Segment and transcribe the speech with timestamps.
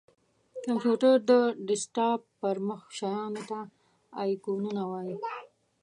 [0.63, 1.31] کمپېوټر:د
[1.67, 3.59] ډیسکټاپ پر مخ شېانو ته
[4.21, 5.15] آیکنونه وایې!